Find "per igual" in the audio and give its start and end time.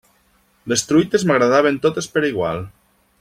2.17-2.65